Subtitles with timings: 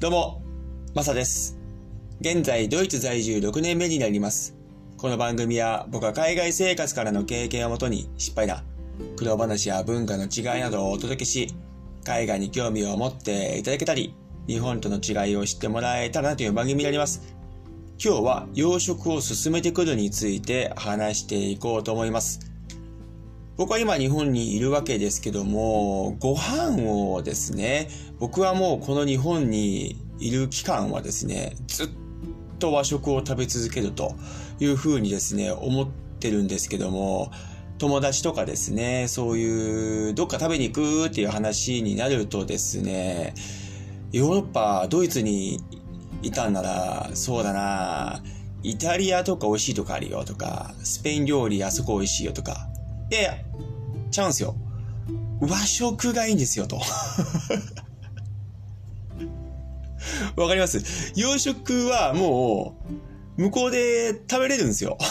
[0.00, 0.40] どうも、
[0.94, 1.58] マサです。
[2.22, 4.56] 現在、ドイツ在住6年目になります。
[4.96, 8.64] この番組は僕は海外生活からの経験をもとに失敗談、
[9.18, 11.54] 苦労話や文化の違いなどをお届けし、
[12.02, 14.14] 海外に興味を持っていただけたり、
[14.46, 17.36] 日本との違いを知ってもらえたらなという番組になります。
[18.02, 22.49] 今日は養殖を進めてくるについて話していこうと思います。
[23.60, 31.88] 僕は今日本にいるわけですけども、ご飯をですね、僕はもうこの日本にいる期間はですね、ずっ
[32.58, 34.14] と和食を食べ続けると
[34.60, 37.32] いうふうにですね、思ってるんですけども、
[37.76, 43.34] 友達とかですね、そういう、どっか食べに行くっていう話になるとですね、
[44.10, 45.60] ヨーロッパ、ドイツに
[46.22, 48.22] いたんなら、そうだな、
[48.62, 52.69] イタリアとか美味しいとこあるよとか、スペイン料理あそこ美味しいよとか、
[53.10, 53.34] いやいや、
[54.10, 54.54] ちゃうんすよ。
[55.40, 56.80] 和食がいいんですよ、と。
[60.36, 61.12] わかります？
[61.16, 62.76] 洋食はも
[63.38, 64.98] う、向こうで食べれるんですよ。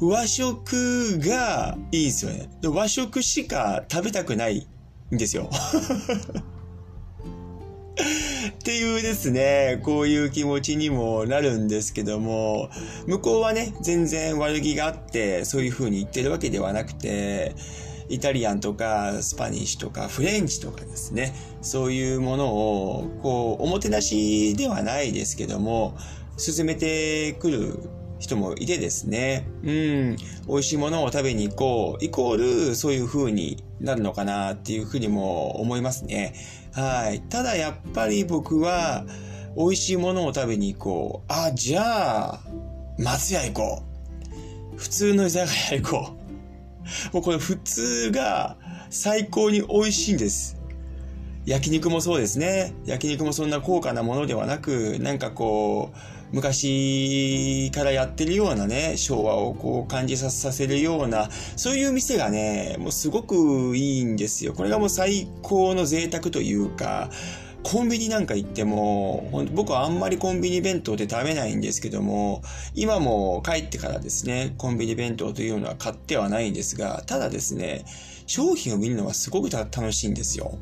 [0.00, 2.48] 和食がいいですよね。
[2.64, 4.66] 和食しか食べたくない
[5.14, 5.50] んですよ。
[8.60, 12.68] っていうですね、こういう気持ちにもなるんですけども、
[13.06, 17.54] 向こうはね、全然悪気があって、そういう風に言ってるわけではなくて、
[18.10, 25.96] イタリアンとかスパニッシュとかフレンチとかですね、そういうものを、こう、おもてなしではないですけども、
[26.36, 27.78] 進めてくる
[28.20, 36.34] 人もいてですね、うん、美味しいものを食べに行こう、イコールそういう風になるのかなっていうふうにも思いますね。
[36.72, 37.22] はい。
[37.22, 39.04] ただやっぱり僕は、
[39.56, 41.32] 美味しいものを食べに行こう。
[41.32, 42.40] あ、じゃあ、
[42.98, 43.82] 松屋行こ
[44.74, 44.78] う。
[44.78, 46.10] 普通の居酒屋行こ
[47.12, 47.14] う。
[47.14, 48.56] もうこの普通が
[48.90, 50.56] 最高に美味しいんです。
[51.46, 52.74] 焼肉もそうですね。
[52.84, 64.52] 焼肉もそんな高価なものではなく、なんかこう、昔からやってるようなね、昭和をこう感じさせるような、そういう店がね、もうすごくいいんですよ。
[64.52, 67.10] これがもう最高の贅沢というか、
[67.62, 72.42] コンビニなんか行っても、僕はあんまりコンビニ弁当って食べないんですけども、
[72.74, 77.84] 今も帰ってからですね、コンビニ弁当というのは買ってはないんですが、ただですね、
[78.26, 80.58] 商品を見るのはすごく楽しいんですよ。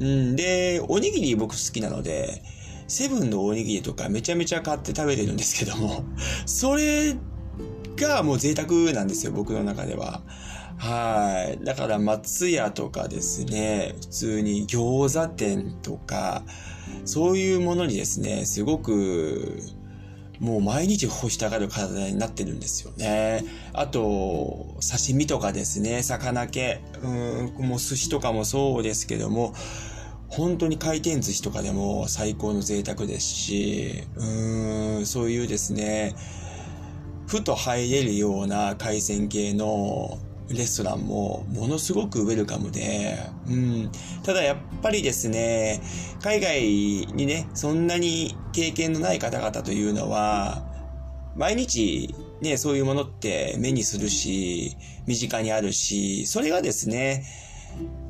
[0.00, 2.42] うん、で、おにぎり僕好きなので、
[2.86, 6.04] セブンのおにぎりとかめちゃめちゃ買って食べてるんですけども、
[6.46, 7.16] それ
[7.96, 10.22] がもう贅沢なんですよ、僕の中では。
[10.76, 11.64] はい。
[11.64, 16.42] だから松屋とかですね、普通に餃子店とか、
[17.04, 19.60] そういうものにですね、すごく、
[20.40, 23.44] もう毎日干したがる体になってるんですよね。
[23.72, 27.08] あと、刺身とかですね、魚系、う
[27.62, 29.54] ん、もう寿司とかもそうですけども、
[30.36, 36.16] 本当に回転寿司とかでも最高の贅沢ですし、うーん、そういうですね、
[37.28, 40.18] ふと入れるような海鮮系の
[40.48, 43.92] レストランもものすごくウェルカムで、うん。
[44.24, 45.80] ただやっぱりですね、
[46.20, 46.62] 海外
[47.14, 50.64] にね、そんなに経験のない方々というのは、
[51.36, 57.24] 毎日ね、そういうものって目にするし、身近にあるし、それがですね、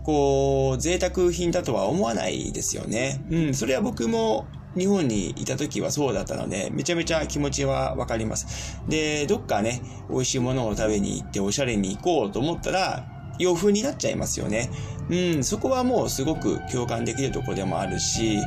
[0.05, 3.25] こう、贅沢品だとは思わないですよね。
[3.31, 8.79] うん、それは僕も日本にいた時はそうだったので、めちゃめちゃ気持ちはわかります。
[8.89, 13.07] で、どっかね、美味しいものを食べに行っておしゃれに行こうと思ったら、
[13.39, 14.71] 洋風になっちゃいますよね。
[15.11, 18.39] うん、そこはもうすごく共感できるところでもあるし、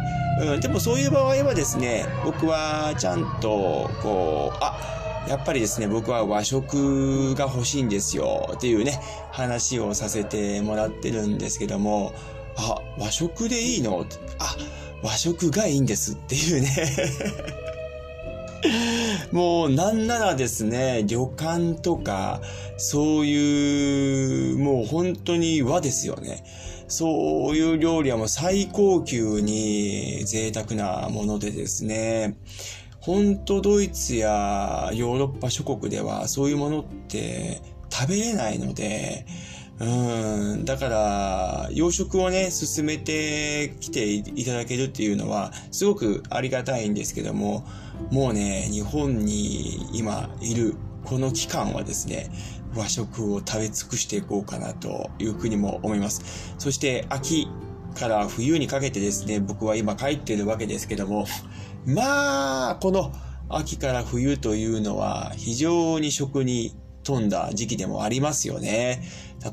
[0.42, 9.00] うん、でもそういう場合はですね、僕はちゃんと、こう、あ、やっぱりですね、僕は和食が欲しいんですよっていうね、
[9.32, 12.14] 話をさせてもらってるんですけども、
[12.56, 14.06] あ、和食でいいの？
[14.40, 14.56] あ、
[15.04, 16.76] 和食がいいんですっていうね。
[19.32, 22.42] もうなんならですね、旅館とか、
[22.78, 26.44] そういう、もう本当に和ですよね。
[26.88, 32.38] そういう料理はもう最高級に贅沢なものでですね、
[33.08, 39.26] 本当ドイツやヨーロッパ諸国ではそういうものって食べれないので、
[39.80, 47.66] うん、だから、洋食をね、進めてきていただけるっていうのは、すごくありがたいんですけども、
[48.12, 50.76] もうね、日本に今いる
[51.06, 52.30] この期間はですね、
[52.76, 56.56] 和食を食べ尽くしていこうかなというふうにも思います。
[56.58, 57.48] そして、秋
[57.98, 61.26] から冬にかけてですね、僕は今帰っているわけですけども、
[61.88, 63.14] まあ、この
[63.48, 69.02] 秋から冬というのは非常に食に富んだ時期でもありますよね。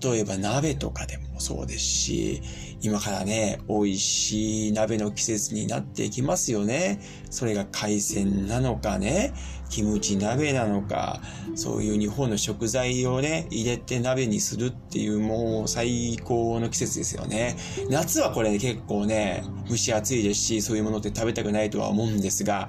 [0.02, 2.42] 例えば鍋とかでもそうですし、
[2.80, 7.00] 今からね、美味しい鍋の季節になっていきますよね。
[7.30, 9.32] それが海鮮なのかね、
[9.70, 11.20] キムチ鍋なのか、
[11.54, 17.56] そういう日本の食材をね、入れて鍋にするっていうもう最高の季節ですよね。
[17.88, 22.68] 夏はこれ、ね、結構ね、蒸し暑いですし、そういうものって食べたくないとは思うんですが、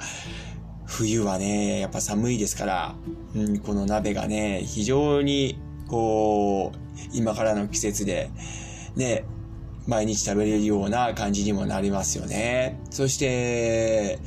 [0.85, 2.95] 冬はね、やっぱ寒いですから、
[3.35, 6.77] うん、この鍋がね、非常にこう、
[7.13, 8.29] 今からの季節で、
[8.95, 9.25] ね、
[9.87, 12.79] 毎日食べれるような感じにもなりますよね。
[12.89, 14.19] そして、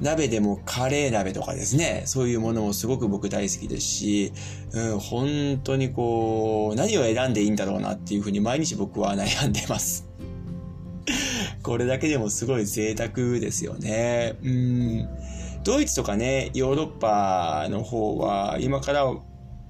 [0.00, 4.32] 鍋でもカレー鍋とかですね、そういうものもすごく僕大好きですし、
[4.72, 10.08] うん、本当にこう、何を選んでいいんだろうなっていうふうに毎日僕は悩んでます。
[11.62, 14.34] これだけでもすごい贅沢ですよね。
[14.42, 15.08] うん。
[15.62, 19.04] ドイツとかね、ヨーロッパの方は今から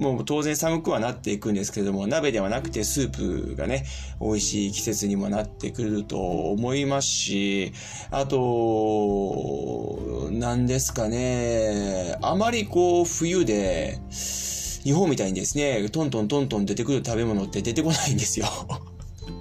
[0.03, 3.87] もう当然寒くはなっていくんですけれども、鍋ではなくてスープがね、
[4.21, 7.73] 美味しい季節にもなってくると思いますし、
[8.11, 18.47] あと、何ですかね、あまりこう冬で、日本みたいにですね、トントントントン出てくる食べ物って出てこないんですよ。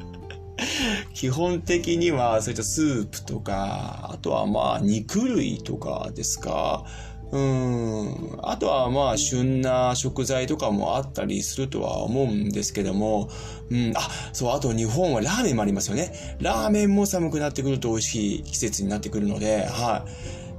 [1.16, 6.86] 基本的にはそういったスープとか、あとはまあ肉類とかですか。
[7.32, 8.40] うん。
[8.44, 13.30] あとはまあ旬な食材とかもあったりするとは思うんですけども、
[13.70, 13.94] うん。
[13.96, 14.02] あ、
[14.34, 16.38] そう、あと日本はラーメンもありますよね。
[16.42, 20.06] ラーメンも寒くなってくると美味しい季節になってくるので、は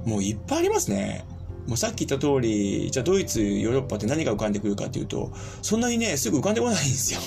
[0.05, 0.09] い。
[0.09, 1.25] もういっぱいありますね。
[1.67, 5.31] もうさっき言った通り、じゃあドイツ、ヨーロッパって何が浮かんでくるかっていうと、
[5.61, 7.19] そんなにね、すぐ浮かんでこないんですよ。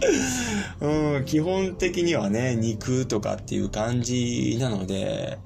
[0.80, 5.38] うん、基本的にはね、肉とかっていう感じなので、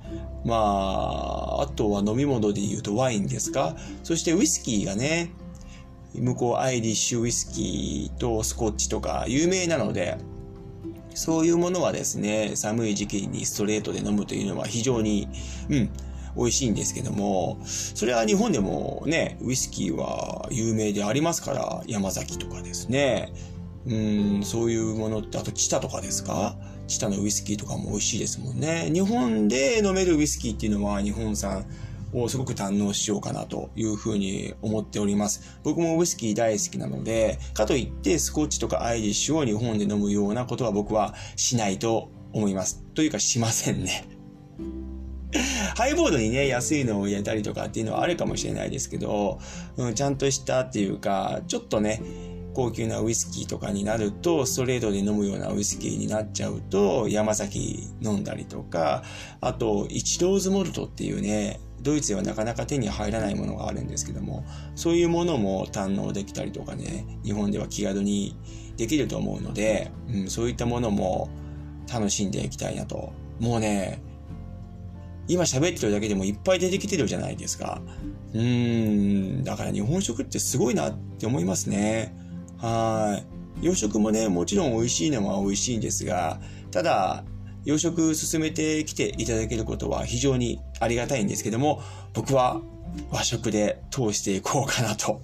[0.45, 3.77] まあ、あとは飲み物で言うとワインですか？
[4.03, 5.31] そしてウイスキーがね、
[6.15, 10.17] 向こうアイリッシュウイスキーとスコッチとか有名なので、
[11.15, 15.29] そういうものはですね、寒い時期にストレートで飲むというのは非常に、
[15.69, 15.91] うん、
[16.37, 23.33] 美味しいんですけども、それは日本でもね、ウイスキーは有名でありますから、山崎とかですね、
[23.87, 23.95] う
[24.39, 26.57] ん、そういうものって、あとチタとかですか？
[26.89, 28.91] チタのウイスキーとかも美味しいですもんね。
[28.93, 31.65] 日本で飲めるウイスキーっていうのは日本産
[32.13, 35.59] をすごく堪能しようかなというふうに思っております。
[35.63, 42.83] 僕もウイスキー大好きなので、かといってスコッチとかアイリッシュを日本で飲むようなことは僕はしないと思います。
[42.95, 44.09] というかしませんね。
[45.77, 49.39] ハイボードにね、安いのを入れたりとかっていうのはあるかもしれないですけど、
[49.77, 52.01] うん、ちゃんとしたっていうか、ちょっとね、
[52.59, 59.05] 高級なウイスキーとかになると、ストレートで飲むようなウイスキーになっちゃうと、山崎飲んだりとか、
[59.41, 64.45] あと、イチローズモルトっていうね、ドイツではなかなか手に入らないものがあるんですけども、
[64.75, 68.35] そういうものも堪能できたりとかね、日本では気軽に
[68.77, 71.29] できると思うので、うん、そういったものも
[71.89, 73.13] 楽しんでいきたいなと。
[73.39, 74.03] もうね、
[75.29, 77.81] 今喋ってるだけでもいっぱい出てきてるじゃないですか。
[78.35, 82.27] うん、だから日本食ってすごいなって思いますね。
[82.59, 83.21] は
[83.63, 83.67] い。
[83.67, 86.41] 洋食もね、もちろん美味しいのは美味しいんですが、
[86.71, 87.25] ただ、
[87.65, 91.83] 洋食進めてきていただけることは非常にありがたいんですけども、
[92.15, 92.61] 僕は
[93.11, 95.21] 和食で通していこうかなと。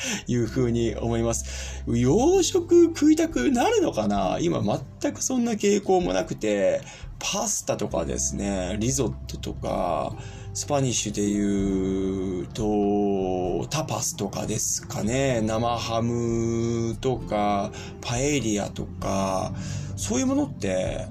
[0.26, 1.84] いうふうに思います。
[1.86, 4.38] 洋食食いたくなるのかな？
[4.40, 4.62] 今
[5.02, 6.80] 全くそんな傾向もなくて、
[7.18, 10.16] パスタとかですね、リゾットとか、
[10.52, 15.40] スパニッシュで言うと、タパスとかですかね。
[15.42, 19.52] 生ハムとか、パエリアとか、
[19.96, 21.06] そういうものって、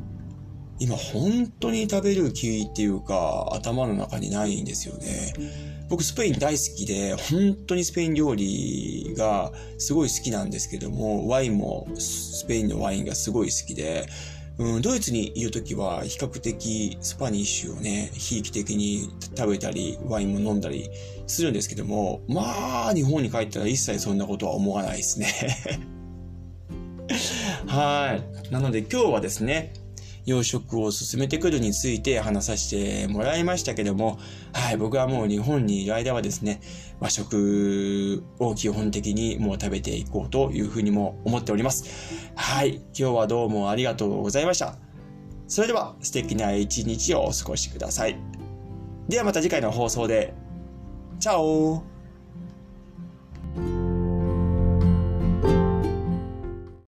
[0.79, 5.34] 今本当に食べる気っていうか、頭の中にないんですよね。
[5.89, 14.05] 僕スペイン大好きで、本当にスペイン料理がすごい好きなんですけども、ワインもスペインのワインがすごい好きで、
[14.59, 20.89] うん、ドイツにいるときは比較的スパニッシュをね、ひいき的に食べたり、ワインも飲んだり
[21.27, 25.33] するんですけども、まあ、日本に帰ったら一切そんなことは思わないですね
[27.67, 28.51] はい。
[28.51, 29.71] なので今日はですね、
[30.25, 34.19] 養殖を進めてくるについて話させてもらいましたけども、
[34.53, 36.61] はい、僕はもう日本にいる間はですね、
[36.99, 42.31] 和食を基本的にもう食べていこうというふうにも思っております。
[42.35, 44.75] はい、今日はどうもありがとうございました。
[45.47, 48.17] それでは素敵な一日をお過ごしください。
[49.07, 50.33] ではまた次回の放送で。
[51.19, 51.83] チャオ